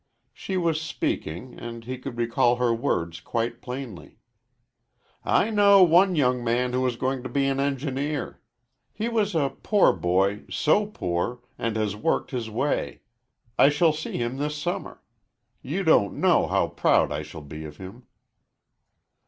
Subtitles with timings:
[0.33, 4.17] She was speaking, and he could recall her words quite plainly:
[5.23, 8.41] "I know one young man who is going to be an engineer.
[8.91, 13.01] He was a poor boy so poor and has worked his way.
[13.59, 15.03] I shall see him this summer.
[15.61, 18.07] You don't know how proud I shall be of him."